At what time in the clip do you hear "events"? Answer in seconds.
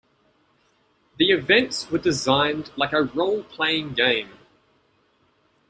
1.29-1.91